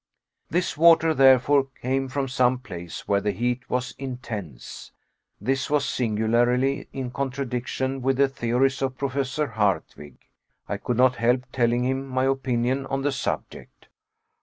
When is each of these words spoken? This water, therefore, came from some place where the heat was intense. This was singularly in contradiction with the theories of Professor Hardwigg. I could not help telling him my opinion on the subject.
This 0.49 0.75
water, 0.77 1.13
therefore, 1.13 1.65
came 1.79 2.07
from 2.07 2.27
some 2.27 2.57
place 2.57 3.07
where 3.07 3.21
the 3.21 3.29
heat 3.29 3.69
was 3.69 3.91
intense. 3.99 4.91
This 5.39 5.69
was 5.69 5.85
singularly 5.87 6.87
in 6.91 7.11
contradiction 7.11 8.01
with 8.01 8.17
the 8.17 8.27
theories 8.27 8.81
of 8.81 8.97
Professor 8.97 9.45
Hardwigg. 9.49 10.17
I 10.67 10.77
could 10.77 10.97
not 10.97 11.17
help 11.17 11.43
telling 11.51 11.83
him 11.85 12.07
my 12.07 12.25
opinion 12.25 12.87
on 12.87 13.03
the 13.03 13.11
subject. 13.11 13.89